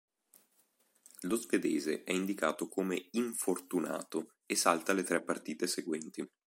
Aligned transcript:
Lo 1.27 1.35
svedese 1.35 2.03
è 2.03 2.11
indicato 2.11 2.67
come 2.67 3.09
"infortunato" 3.11 4.37
e 4.47 4.55
salta 4.55 4.93
le 4.93 5.03
tre 5.03 5.21
partite 5.21 5.67
seguenti. 5.67 6.27